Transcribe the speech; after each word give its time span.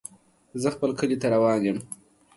زه 0.61 0.67
خپل 0.75 0.89
کلي 0.99 1.17
ته 1.21 1.27
روان 1.33 1.59
يم. 1.67 1.77